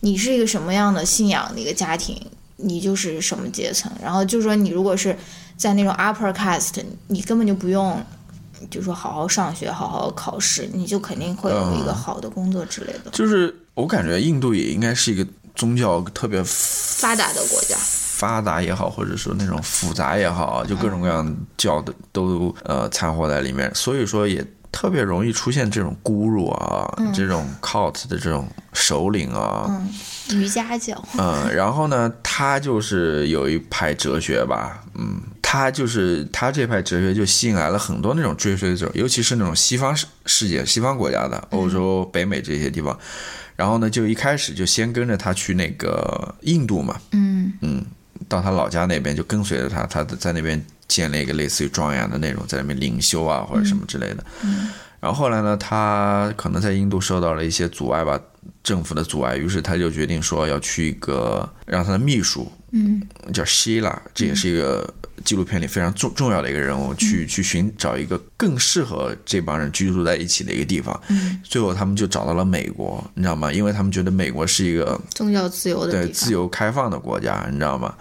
[0.00, 2.18] 你是一个什么样的信仰的一个家庭，
[2.56, 3.90] 你就是什么阶层。
[4.00, 5.14] 然后就说你如果是
[5.58, 8.00] 在那种 upper caste，你根本就不用，
[8.70, 13.10] 就说好好上学，好好考试，你就肯定会有一个好的工作之类的。
[13.12, 42.98] 就是我感觉印度也应该是一个宗教特别发达的国家，发达也好，或者说那种复杂也好，就各种各样教的都呃掺和在里面，所以说也特别容易出现这种孤入啊，这种 cult 的这种首领啊，嗯，瑜伽教，嗯，然后呢，他就是有一派哲学吧，嗯，他就是他这派哲学就吸引来了很多那种追随者，尤其是那种西方世世界、西方国家的欧洲、北美这些地方。
[43.54, 47.86] 然后呢，就一开始就先跟着他去那个印度嘛，嗯
[48.26, 54.24] 到他老家那边就跟随着他，他在那边建了一个类似于庄园的那种，在那边领修啊或者什么之类的。
[54.98, 58.20] 然后后来呢，他可能在印度受到了一些阻碍吧，
[58.64, 63.00] 政府的阻碍，于是他就决定说要去一个让他的秘书，嗯
[63.32, 64.92] 叫希拉，这也是一个
[65.24, 71.00] 纪录片里非常重重要的一个人物，去去寻找一个更适合这帮人居住在一起的一个地方。
[71.08, 73.52] 嗯，最后他们就找到了美国，你知道吗？
[73.52, 77.94] 因为他们觉得美国是一个宗教自由的，对自由开放的国家，你知道吗？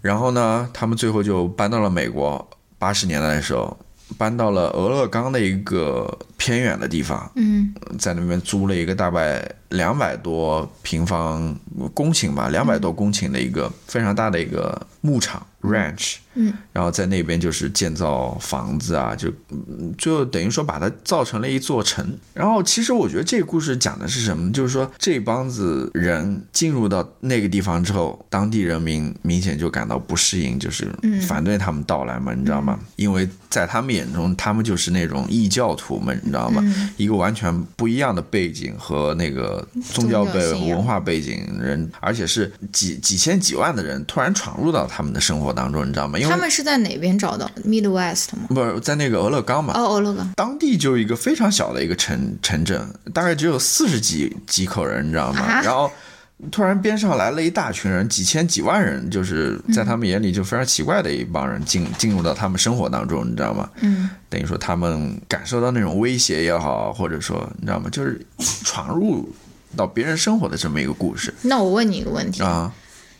[0.00, 2.48] 然后呢，他们最后就搬到了美国。
[2.76, 3.74] 八十年代的时候，
[4.16, 7.74] 搬到了俄勒冈的一个偏远的地方，嗯。
[7.98, 11.56] 在那边租了一个大概两百多平方
[11.92, 22.04] 公顷吧，两百多公顷的一个非常大的一个牧场 ranch，嗯，然后在那边就是建造房子啊，就嗯最后等于说把它造成了一座城。
[22.32, 24.52] 然后其实我觉得这个故事讲的是什么？
[24.52, 30.88] 就是说这帮子人进入到那个地方之后，当地人民明显就感到不适应，就是
[31.26, 32.78] 反对他们到来嘛，你知道吗？
[32.96, 36.62] 因为在他们眼中，他们就是那种异教徒们，你知道吗？
[36.96, 46.18] 一个完全不一样的背景和那个宗教背宗教信仰文化背景人，而且是几几千几万的人突然闯入到他们的生活当中，你知道吗？
[46.30, 48.48] 他们是在哪边找到的？Midwest 吗？
[48.48, 50.32] 不是在那个俄勒冈嘛，哦，俄勒冈。
[50.36, 55.40] 当地就一个非常小的一个城城镇，大概只有四十几几口人，你知道吗？
[55.40, 55.90] 啊然后
[56.50, 63.70] 突然边上来了一大群人，几千几万人，就是在他们眼里就非常奇怪的一帮人进进入到他们生活当中，你知道吗？
[63.80, 67.88] 嗯，等于说他们感受到那种威胁也好，或者说你知道吗？
[67.90, 68.20] 就是
[68.64, 69.32] 闯入
[69.76, 72.70] 到别人生活的这么一个故事那我问你一个问题，啊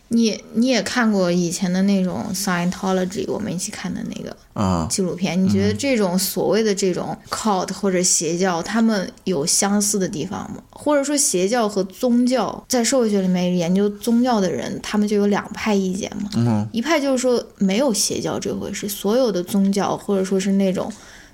[0.09, 10.61] 你你也看过以前的那种 Scientology，我们一起看的那个啊纪录片，你觉得这种所谓的这种 cult 或者邪教，他们有相似的地方吗？
[10.69, 16.29] 或者说邪教和宗教，在社会学里面研究宗教的人，他们就有两派意见嘛？
[16.35, 20.91] 嗯一派就是说没有邪教这回事，所有的宗教或者说是那种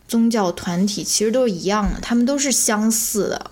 [0.08, 3.52] 宗教团体其实都是一样的，他们都是相似的。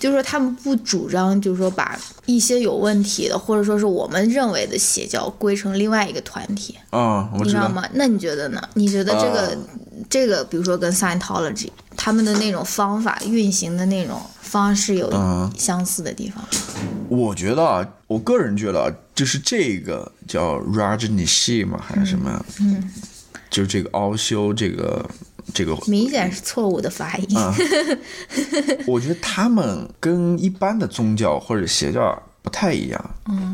[0.00, 7.44] 就是说，他们不主张，就是说把一些有问题的，或者说是我们认为的邪教归成另外一个团体，啊，我知道。
[7.44, 7.86] 你知道吗？
[7.92, 8.60] 那你觉得呢？
[8.74, 9.56] 你觉得这个、呃
[10.08, 16.42] 这个，比如说跟 Scientology 他们的那种方法运行的那种方式有嗯相似的地方？
[17.10, 22.44] 我觉得啊，我个人觉得啊，就是这个叫 Rajnishi 嘛，还是什么？
[22.60, 22.90] 嗯，
[23.50, 25.04] 就是这个奥修这个
[25.52, 27.36] 这个，明显是错误的发音。
[27.38, 27.54] 啊
[28.86, 33.10] 我觉得他们跟一般的宗教或者邪教不太一样。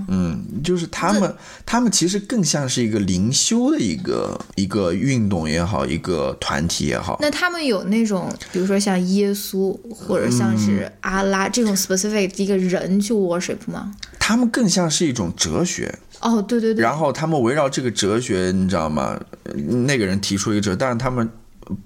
[0.09, 7.19] 嗯就是他们他们其实更像是一个灵修的一个一个运动也好，一个团体也好。
[7.21, 13.93] 那他们有那种，比如说像耶稣或者像嗯是阿拉、这种 specific 的一个人去 worship 吗？
[14.19, 15.93] 他们更像是一种哲学。
[16.21, 19.19] 哦，对对对，然后他们围绕这个哲学，你知道吗？
[19.45, 21.29] 呃那个人提出一个哲，但是他们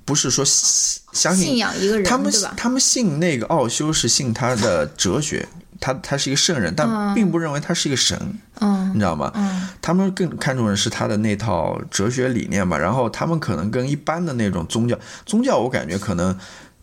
[0.05, 2.33] 不是说信相信信仰一个人，他们？
[2.57, 5.49] 他们信那个奥修是信他的哲学，
[5.81, 9.33] 他他是一个圣人，但并不认为他是一个神，嗯你知道吗？
[9.35, 12.77] 嗯他们更看重的是他的那套哲学理念吧。
[12.79, 16.37] 然后他们可能跟一般的那种宗教，宗教我感觉可能。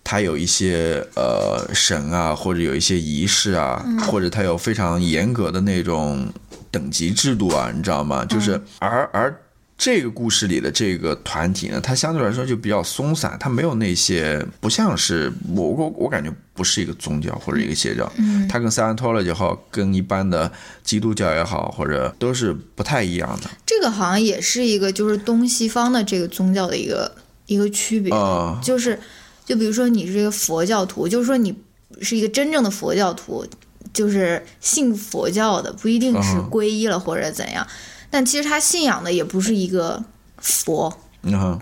[0.10, 6.26] 他有一些呃神啊，或者有一些仪式啊，或者他有非常严格的那种
[6.72, 8.24] 等级制度啊，你知道吗？
[8.24, 9.38] 就是而而
[9.78, 20.52] 这个故事里的这个团体呢，它相对来说就比较松散，它没有那些不像是我我我感觉不是一个宗教或者一个邪教，嗯它跟 Scientology 也好，跟一般的
[20.84, 23.50] 基督教也好，或者都是不太一样的。
[23.68, 29.00] 这个好像也是一个就是东西方的这个宗教的一个一个区别，呃，就是
[29.46, 31.56] 就比如说你是一个佛教徒，就是说你
[32.02, 33.46] 是一个真正的佛教徒，
[33.94, 37.66] 就是信佛教的，不一定是嗯皈依了或者怎样。
[38.10, 40.04] 但其实他信仰的也不是一个
[40.38, 40.92] 佛，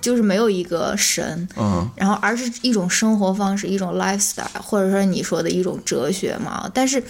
[0.02, 6.70] 就是没有一个神，嗯然后而是一种生活方式，一种 lifestyle，或者说你说的一种哲学嘛。
[6.74, 7.04] 但是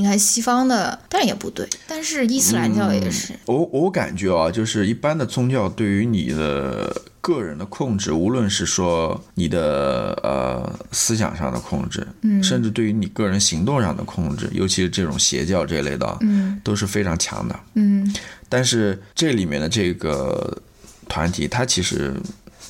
[0.00, 17.60] 你看西方的，但也不对，但是伊斯兰教也是，我我感觉啊，就是一般的宗教对于你的个人的控制，无论是说你的呃思想上的控制，嗯，甚至对于你个人行动上的控制，尤其是这种邪教这类的，嗯都是非常强的。
[17.74, 18.10] 嗯
[18.48, 20.56] 但是这里面的这个
[21.10, 22.14] 团体，它其实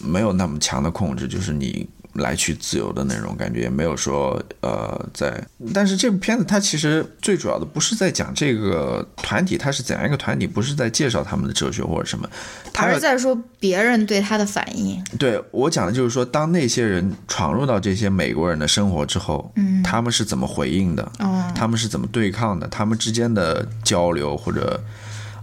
[0.02, 5.42] 没有那么强的控制，就是你来去自由的那种感觉，也没有说呃在。
[5.72, 12.28] 但是这部片子它其实最主要的不是在讲这个团体它是怎样一个团体，不是在介绍他们的哲学或者什么，
[12.76, 15.02] 而是在说别人对他的反应。
[15.18, 21.02] 对我讲的就是说，当那些人闯入到这些美国人的生活之后，嗯他们是怎么回应的？
[21.20, 22.66] 哦，他们是怎么对抗的？
[22.68, 24.82] 他们之间的交流或者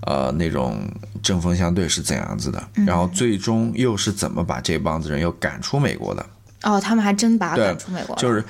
[0.01, 0.88] 呃那种
[1.21, 2.62] 针锋相对是怎样子的？
[2.75, 6.25] 嗯然后最终又是怎么把这帮子人又赶出美国的？
[6.63, 8.43] 哦，他们还真把赶出美国了，就是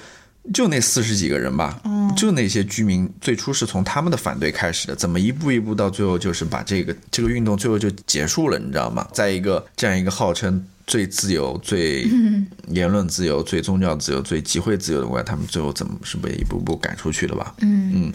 [0.53, 9.07] 就那四十几个人吧，哦就那些居民最初是从他们的反对开始的，怎么一步一步到最后就是把这个这个运动最后就结束了，你知道吗？
[9.13, 12.09] 在一个这样一个号称最自由、最
[12.69, 17.53] 言论自由、最宗教自由、最集会自由的国家，他们最后怎么是被一步步赶出去的吧？
[17.61, 18.11] 嗯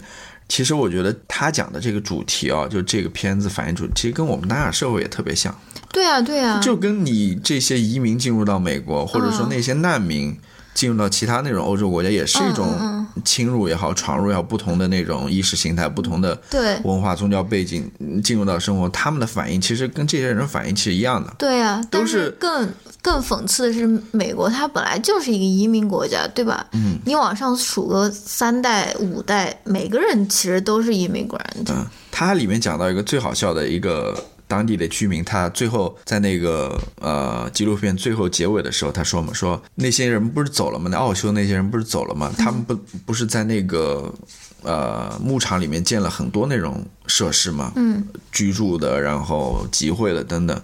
[0.53, 5.51] 其实我觉得他讲的这个主题啊，就这个片子反映主题，其实跟我们当下社会也特别像，
[5.91, 10.37] 对啊对啊，就跟你这些移民进入到美国，或者说那些难民
[10.73, 21.33] 进入到其他那种欧洲国家，也是一种嗯侵入也好、闯入也好，不同的那种意识形态、不同的对文化、宗教背景嗯进入到生活，他们的反应其实跟这些人反应其实一样的。
[21.37, 22.69] 对啊，但都是是更
[23.01, 26.65] 更讽刺的是，美国它本来就是一个移民国家，对吧？
[26.71, 31.69] 嗯，你往上数个三代五代，每个人其实都是 immigrant。
[31.69, 34.17] 嗯，它里面讲到一个最好笑的一个
[34.53, 40.87] 当地的居民，他最后在那个呃纪录片最后结尾的时候，他说嘛，说那些人不是走了吗？
[40.91, 42.31] 那奥修那些人不是走了吗？
[42.37, 44.13] 他们不不是在那个
[44.61, 47.73] 呃牧场里面建了很多那种设施吗？
[47.77, 50.61] 嗯，居住的，然后集会的等等，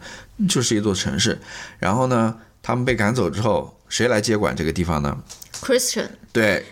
[0.48, 1.40] 就是一座城市。
[1.80, 5.18] 然后呢，他们被赶走之后，谁来接管这个地方呢
[5.64, 6.64] ？Christian，对，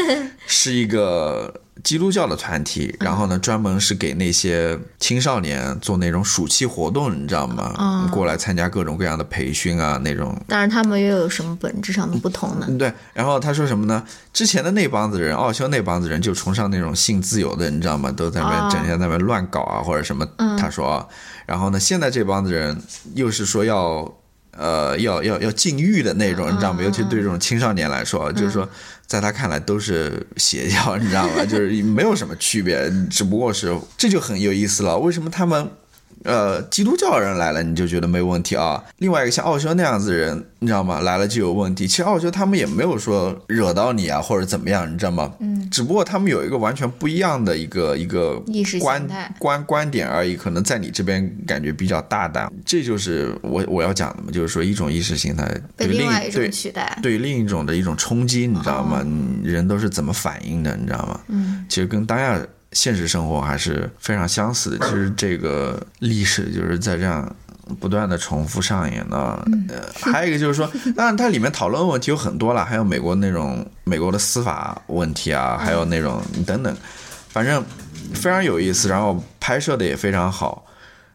[0.48, 7.74] 是一个基督教的团体，然后呢，专门是给那些青少年做那种暑期活动，你知道吗？
[7.78, 10.36] 嗯过来参加各种各样的培训啊，那种。
[10.46, 12.66] 但是他们又有什么本质上的不同呢？
[12.68, 12.92] 嗯，对。
[13.12, 14.02] 然后他说什么呢？
[14.32, 18.10] 之前的那帮子人，奥修那帮子人就崇尚那种性自由的，你知道吗？
[18.12, 20.26] 都在那整天在那边乱搞啊，或者什么。
[20.58, 21.06] 他说啊，
[21.46, 22.80] 然后呢，现在这帮子人
[23.14, 24.12] 又是说要。
[24.56, 26.82] 呃，要要要禁欲的那种，你知道吗？
[26.82, 28.68] 尤其对这种青少年来说，就是说，
[29.06, 31.44] 在他看来都是邪教，你知道吗？
[31.44, 34.98] 就是没有什么区别，只不过是这就很有意思了。
[34.98, 35.70] 为什么他们
[36.24, 38.82] 呃基督教人来了你就觉得没问题啊？
[38.98, 41.00] 另外一个像奥修那样子的人，你知道吗？
[41.00, 41.86] 来了就有问题。
[41.86, 45.32] 其实奥修他们也没有说惹到你啊，或者怎么样，你知道吗？
[45.40, 52.52] 嗯，只不过他们有一个完全不一样的一个一个意识形观态观观点而已，可能在你这边感觉比较大胆。
[52.64, 55.44] 这就是我我要讲的嘛，就是说一种意识形态
[55.76, 56.98] 被对另外一种对取代。
[57.02, 59.02] 对另一种的一种冲击，你知道吗？
[59.04, 61.20] 嗯人都是怎么反应的，你知道吗？
[61.28, 62.40] 嗯，其实跟当下
[62.72, 64.78] 现实生活还是非常相似的。
[64.86, 67.34] 其实这个历史就是在这样
[67.78, 69.16] 不断的重复上演的。
[69.68, 76.76] 呃，还有一个就是说， 当然它里面讨论问题有很多了，还有美国那种美国的司法问题啊，还有那种等等，
[77.28, 77.64] 反正
[78.14, 80.64] 非常有意思，然后拍摄的也非常好，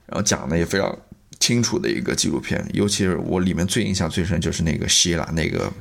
[0.06, 0.98] 然后讲的也非常
[1.40, 2.64] 清楚的一个纪录片。
[2.74, 5.72] 尤其是我里面最印象最深就是那个希腊那个。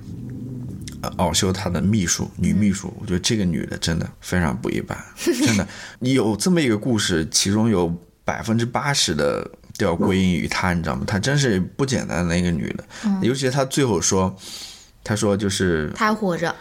[1.07, 5.67] 呃奥修他的秘书，女秘书，我觉得这个女的真的非常不一般， 真的。
[5.99, 7.93] 你有这么一个故事，其中有
[8.25, 11.05] 百分之八十的都要归因于她，你知道吗？
[11.07, 12.85] 她真是不简单的一个女的，
[13.23, 14.35] 尤其她最后说，
[15.05, 16.55] 她说就是她还活着，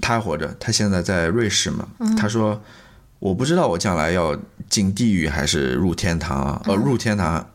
[0.00, 1.86] 她还活着，她现在在瑞士嘛。
[2.16, 2.60] 她说
[3.18, 4.36] 我不知道我将来要
[4.68, 7.46] 进地狱还是入天堂啊，呃，入天堂，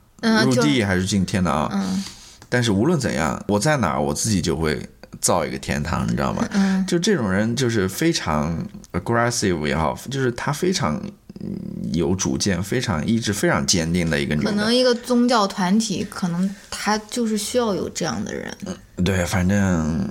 [0.46, 1.72] 入地狱还是进天堂啊？
[1.74, 2.04] 嗯
[2.50, 4.82] 但是无论怎样，我在哪儿，我自己就会
[5.22, 6.48] 造一个天堂，你知道吗？
[6.52, 8.58] 嗯就这种人就是非常
[8.94, 10.96] aggressive 也好，就是他非常
[11.40, 11.50] 嗯
[11.94, 14.50] 有主见、非常意志非常坚定的一个女的。
[14.50, 18.56] 可能一个宗教团体，可能他就是需要有这样的人。
[19.04, 20.10] 对，反正。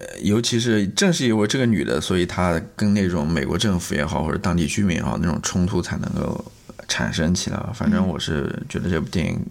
[0.00, 6.52] 呃尤其是正是因为这个女的，所以她跟那种美国政府也好，或者当地居民也好，那种冲突才能够
[6.86, 7.60] 产生起来。
[7.74, 9.44] 反正我是觉得这部电影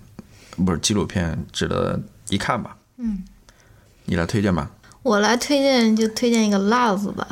[0.66, 2.00] 不是纪录片，值得
[2.30, 2.78] 一看吧。
[2.96, 3.24] 嗯，
[4.06, 4.72] 你来推荐吧。
[5.04, 7.28] 我来推荐就推荐一个 Love 吧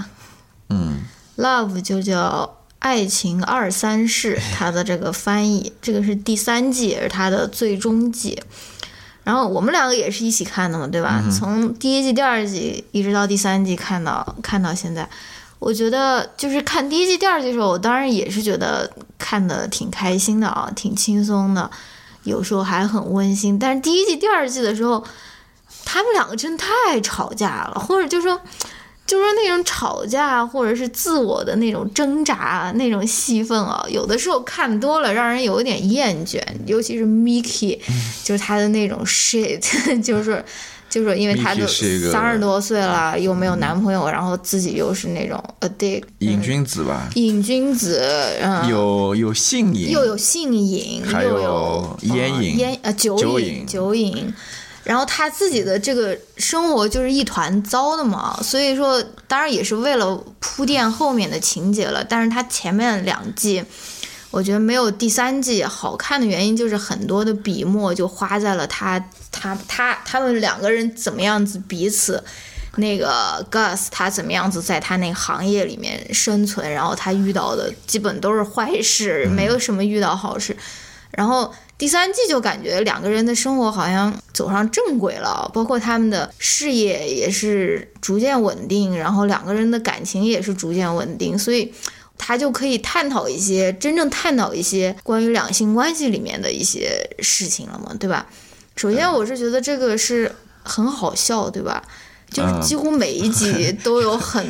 [0.69, 0.99] 嗯
[1.37, 8.41] ，Love 就叫爱情二三事，它的这个翻译，这个是第三季，也是它的最终季。
[9.23, 11.19] 然后我们两个也是一起看的嘛，对吧？
[11.31, 15.09] 从第一季、第二季一直到第三季看到看到现在，
[15.57, 18.87] 我觉得就是看第一季、第二季的时候，我当然也是觉得
[19.17, 21.71] 看的挺开心的啊，挺轻松的，
[22.21, 23.57] 有时候还很温馨。
[23.57, 25.03] 但是第一季、第二季的时候，
[25.85, 28.37] 他们两个真太吵架了，或者就说。
[29.07, 37.77] 就说那种吵架或者是自我的那种挣扎那种戏份啊，有的时候看多了让人有一点厌倦，尤其是 Miki，
[38.23, 39.61] 就是他的那种 shit，
[40.01, 40.43] 就是
[40.89, 48.01] 就是因为他都三十多岁了，又没有男朋友，然后自己又是那种 addict 瘾君子吧，瘾君子，
[48.41, 52.57] 嗯，有有性瘾，又有性瘾，还又有烟呃瘾。
[52.57, 53.65] 烟呃酒瘾酒瘾。
[53.67, 54.33] 酒瘾。
[54.85, 62.03] 然后他自己的这个生活就是一团糟的嘛，所以说当然也是为了铺垫后面的情节了。
[62.03, 63.65] 但是他前面两季，
[64.31, 72.23] 我觉得没有第三季好看的原因，就是很多的笔墨就花在了他他他他们两个人怎么样子彼此。
[72.77, 80.55] 那个 Gus 他怎么样子在他那个行业里面生存，然后他遇到的基本都是坏事，没有什么遇到好事。
[81.15, 91.73] 然后第三季就感觉两个人的生活好像走上正轨了，包括他们的事业也是逐渐稳定，然后两个人的感情也是逐渐稳定，所以
[92.17, 98.27] 他就可以探讨一些真正探讨一些关于两性关系里面的一些事情了嘛，对吧？
[98.75, 101.81] 首先，我是觉得这个是很好笑，对吧？
[102.29, 104.45] 就是嗯几乎每一集 都有很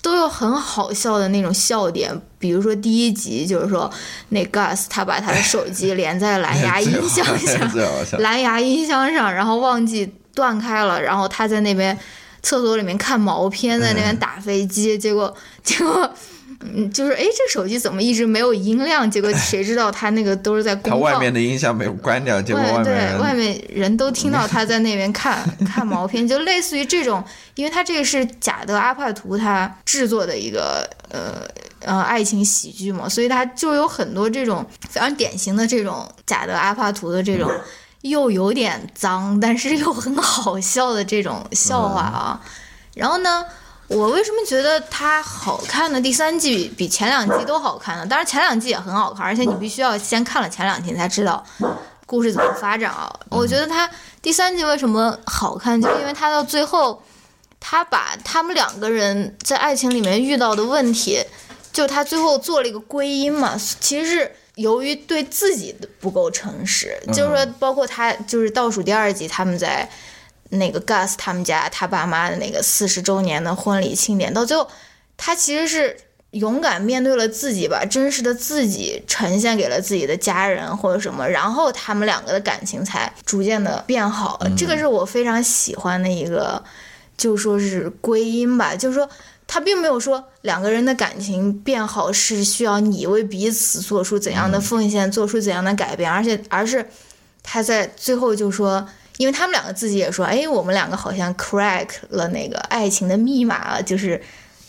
[0.00, 3.90] 都有很好笑的那种笑点，比如说第一集就是说
[4.28, 7.70] 那 Gus 他把他的手机连在蓝牙音 箱上，
[8.20, 11.98] 蓝牙音箱上，然后忘记断开了，然后他在那边
[12.42, 16.10] 厕所里面看毛片，在那边打飞机，结果 结果。
[16.60, 19.08] 嗯，就是哎，这手机怎么一直没有音量？
[19.08, 27.22] 结果谁知道他那个都是在公他放，外面的音响没有关掉，结果外对面对外面人都听到他在那边看 看毛片，就类似于这种，
[27.54, 31.46] 因为他这个是贾德阿帕图他制作的一个呃
[31.80, 37.48] 呃爱情喜剧嘛，所以他就有很多这种非常典型的这种贾德阿帕图的这种
[38.00, 42.40] 又有点脏，但是又很好笑的这种笑话啊。
[42.94, 43.44] 然后呢，
[43.88, 46.00] 我为什么觉得它好看呢？
[46.00, 48.06] 第三季比前两季都好看呢？
[48.06, 51.44] 当然前两季也很好看，而且你必须要先看了前两季你才知道
[52.06, 53.12] 故事怎么发展啊。
[53.30, 53.88] 我觉得它
[54.20, 57.02] 第三季为什么好看，就是因为它到最后，
[57.58, 61.24] 他把他们两个人在爱情里面遇到的问题，
[61.72, 64.32] 就他最后做了一个归因嘛，其实是。
[64.58, 69.88] 由于对自己的不够诚实，就是说，包括他，就是倒数第二集，他们在
[70.50, 74.68] 那个 Gus 他们家他爸妈的那个四十周年的婚礼庆典，到最后，
[75.16, 75.96] 他其实是
[76.30, 84.50] 勇敢面对了自己，吧真实的自己呈现给了自己的家人或者什么，然后他们两个的感情才逐渐的变好了。
[84.56, 86.62] 这个是我非常喜欢的一个，
[87.16, 89.08] 就说是归因吧，就是说。
[89.50, 96.86] 他并没有说两个人的感情变好是需要你为彼此做出怎样的奉献，做出怎样的改变，而且而是
[97.42, 98.86] 他在最后就说，
[99.18, 104.20] 因为他们两个自己也说，哎，我们两个好像 crack 了那个爱情的密码啊，就是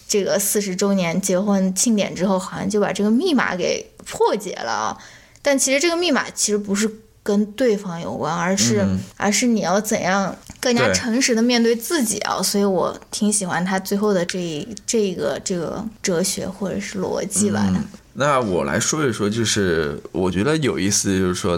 [0.07, 4.97] 这个四十周年结婚庆典之后，好像就把这个密码给破解了啊。
[5.41, 6.91] 但其实这个密码其实不是
[7.21, 8.85] 跟对方有关，而是、
[9.15, 12.41] 而是你要怎样更加诚实的面对自己啊。
[12.41, 17.71] 所以我挺喜欢他最后的这一这个这个哲学或者是逻辑吧。
[18.19, 21.57] 那我来说一说，就是我觉得有意思，就是说，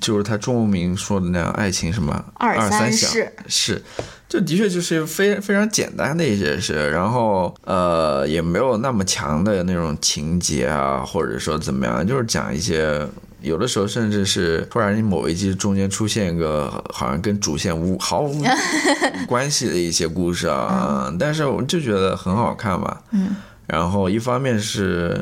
[0.00, 3.82] 就是他中文名说的那样，爱情什么二三三想事是，
[4.28, 13.06] 这的确就是非非常简单的一些事，然后呃也没有那么强的那种情节啊，或者说怎么样，就是讲一些。
[13.42, 18.44] 有的时候甚至是突然某一集中间出现一个好像跟主线无毫无
[19.26, 23.00] 关系的一些故事啊，但是我就觉得很好看吧。
[23.12, 23.34] 嗯，
[23.66, 25.18] 然后一方面是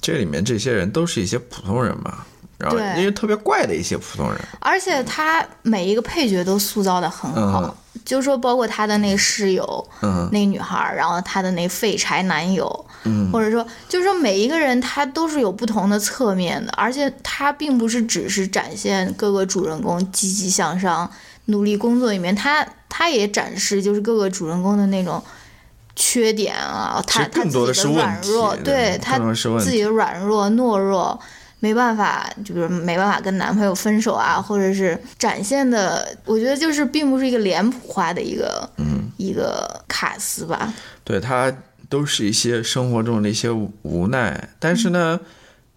[0.00, 2.24] 这里面这些人都是一些普通人嘛，
[2.58, 3.00] 然后对。
[3.00, 10.28] 因为特别怪的一些普通人，而且他每一个配角都塑造的很好，就是说包括他的那个室友，嗯。
[10.30, 21.10] 那女孩，然后他的那废柴男友，嗯，或者说就是说每一个人他都是有不同的侧面的，而且他并不是只是展现各个主人公积极向上、
[21.46, 25.20] 努力工作里面，他他也展示就是各个主人公的那种。
[25.96, 29.18] 缺点啊，他他自己是问题软弱，对对他
[29.58, 31.18] 自己的软弱、懦弱，
[31.58, 40.70] 没办法，就比如没办法跟男朋友分手啊，或者是展现的，我觉得就是并不是一个脸谱化的一个，嗯，一个卡斯吧。
[41.02, 41.50] 对他
[41.88, 45.18] 都是一些生活中的一些无奈，但是呢，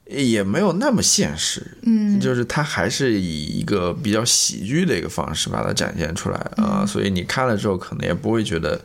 [0.05, 1.77] 也没有那么现实。
[1.83, 8.81] 嗯，就是他还是以一个比较喜剧的一个方式把它展现出来啊，所以你看了之后可能也不会觉得。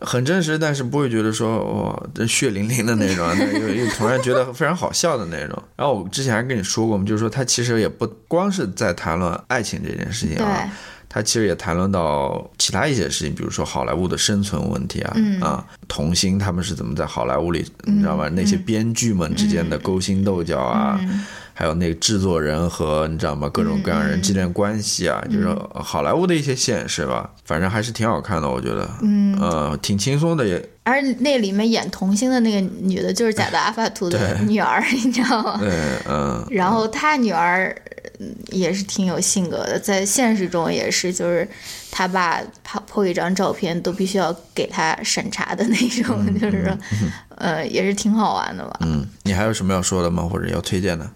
[0.00, 3.26] 很真实，但是不会觉得说哇，这血淋淋的那种，
[3.60, 5.62] 又又突然觉得非常好笑的那种。
[5.74, 10.70] 然后我之前还跟你说过嘛，就是说他其实也不光是在谈论爱情这件事情啊，
[11.08, 18.28] 他其实也谈论到其他一些事情，比如说好莱坞的生存问题啊，啊，童星他们是怎么在好莱坞里，你知道吧？
[18.28, 21.00] 那些编剧们之间的勾心斗角啊。
[21.58, 23.48] 还有那个制作人和你知道吗？
[23.48, 27.30] 各种各样人之间的关系啊，就是好莱坞的一些现实吧。
[27.46, 28.86] 反正还是挺好看的，我觉得。
[29.00, 29.34] 嗯。
[29.40, 30.62] 呃，挺轻松的也。
[30.82, 35.56] 而那里面演童星的那个女的，就是贾德阿法图的 女儿，你知道吗？
[35.64, 35.72] 对，
[36.06, 36.44] 嗯。
[36.50, 37.74] 然后她女儿
[38.20, 41.48] 嗯也是挺有性格的，在现实中也是，就是
[41.90, 46.78] 他爸抛 po 一张照片都必须要给她审查的那种，就是说，
[47.36, 48.76] 呃，也是挺好玩的吧。
[48.82, 50.22] 嗯，你还有什么要说的吗？
[50.30, 51.10] 或者要推荐的？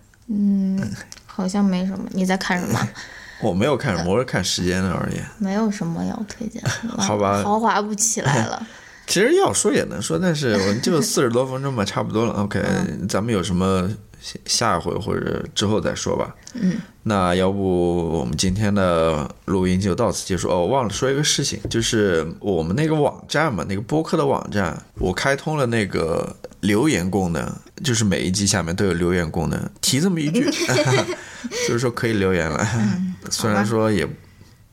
[1.26, 2.04] 好像没什么。
[2.10, 2.88] 你在看什么？
[3.42, 5.16] 我没有看什么，我是看时间的而已。
[5.38, 6.70] 没有什么要推荐的。
[7.02, 8.66] 好吧豪华不起来了。
[9.06, 12.34] 其实要说也能说，但是我们就四十多分钟吧，差不多了。
[12.34, 12.62] OK，
[13.08, 16.34] 咱们有什么下下一回或者之后再说吧。
[16.54, 16.76] 嗯。
[17.02, 20.48] 那要不我们今天的录音就到此结束。
[20.50, 27.52] 哦，忘了说一个事情，就是我们那个网站嘛，那个播客的网站，我开通了那个留言功能，
[27.82, 29.70] 就是每一集下面都有留言功能。
[29.80, 30.44] 提这么一句，
[31.66, 32.66] 就是说可以留言了。
[33.30, 34.06] 虽然说也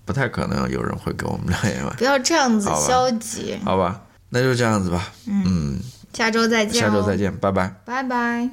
[0.05, 1.95] 不太可能有人会给我们留言吧。
[1.97, 3.57] 不要这样子消极。
[3.63, 5.13] 好吧，那就这样子吧。
[5.25, 5.79] 嗯，
[6.13, 6.87] 下周再见、哦。
[6.87, 7.15] 下周再。
[7.17, 7.75] 见，拜拜。
[7.85, 8.49] 拜拜。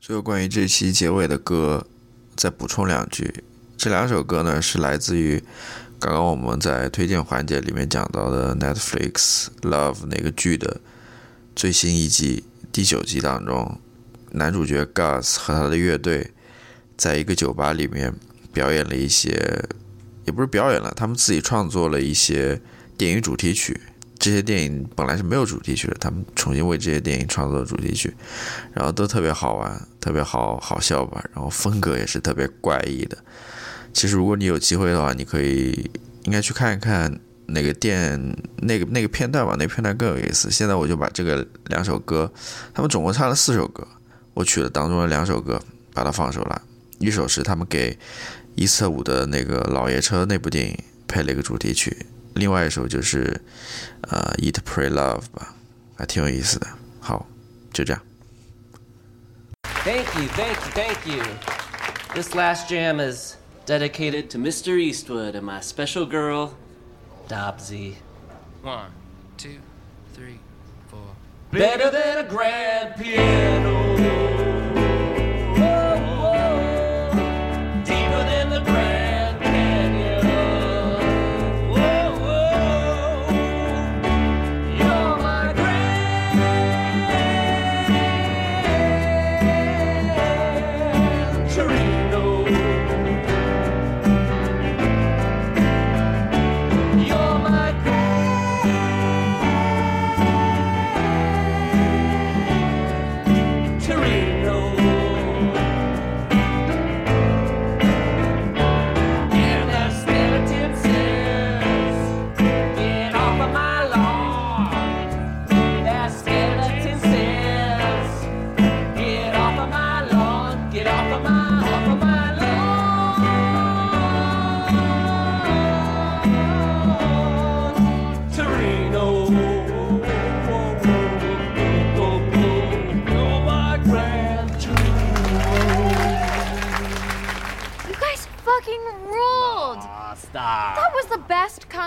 [0.00, 1.86] 最后，关于这期结尾的歌，
[2.36, 3.44] 再补充两句。
[3.76, 5.42] 这两首歌呢，是来自于
[5.98, 10.80] 刚刚我们在推荐环节里面讲到的 Netflix Love 那个剧的
[11.54, 13.78] 最新一季第九集当中，
[14.32, 16.30] 男主角 Gus 和他的乐队
[16.96, 18.14] 在一个酒吧里面
[18.52, 19.30] 表演了一些，
[20.24, 22.60] 也不是表演了，他们自己创作了一些
[22.96, 23.80] 电影主题曲。
[24.18, 28.14] 这些电影本来是没有主题曲的，他们重新为这些电影创作主题曲，
[28.72, 33.18] 然后都特别好玩，特别好好笑吧，然后风格也是特别怪异的。
[33.92, 35.90] 其实如果你有机会的话，你可以
[36.22, 37.18] 应该去看一看
[37.52, 38.18] 那个电
[38.58, 40.50] 那个那个片段吧，那个片段更有意思。
[40.50, 42.32] 现在我就把这个两首歌，
[42.72, 43.86] 他们总共唱了四首歌，
[44.34, 46.60] 我取了当中的两首歌把它放出来，
[46.98, 47.98] 一首是他们给
[48.54, 53.40] 伊斯特伍的那个老爷车那部电影配了一个主题曲，另外一首就是
[54.02, 55.54] 呃 Eat Pray Love 吧，
[55.94, 56.66] 还挺有意思的。
[57.00, 57.26] 好，
[57.72, 58.02] 就这样。
[59.84, 61.22] Thank you, thank you, thank you.
[62.14, 63.36] This last jam is
[63.66, 64.78] dedicated to Mr.
[64.78, 66.50] Eastwood and my special girl,
[67.32, 67.94] Dobbsy.
[68.60, 68.92] One,
[69.38, 69.56] two,
[70.12, 70.38] three,
[70.88, 71.00] four.
[71.50, 73.61] Better than a grand piano.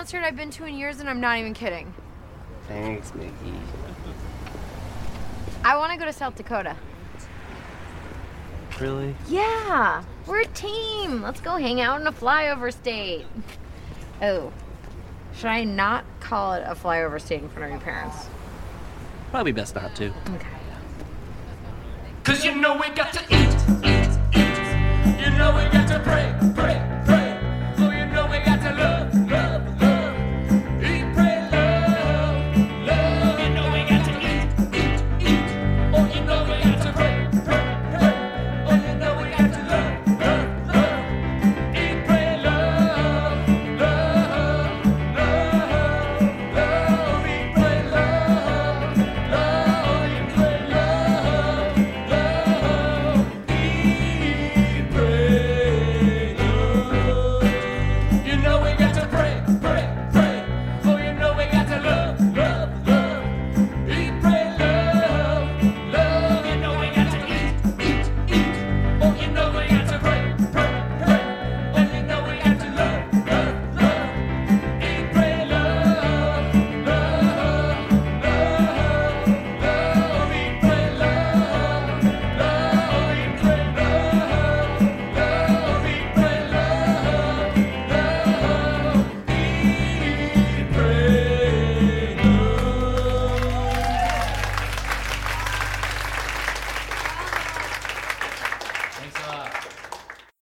[0.06, 1.92] Concert I've been to in years, and I'm not even kidding.
[2.68, 3.32] Thanks, Mickey.
[5.64, 6.76] I want to go to South Dakota.
[8.80, 9.16] Really?
[9.28, 11.22] Yeah, we're a team.
[11.22, 13.26] Let's go hang out in a flyover state.
[14.22, 14.52] Oh,
[15.34, 18.28] should I not call it a flyover state in front of your parents?
[19.32, 20.12] Probably best not to.
[20.36, 20.46] Okay.
[22.22, 25.24] Cause you know we got to eat, eat, eat.
[25.24, 27.15] You know we got to pray, pray, pray.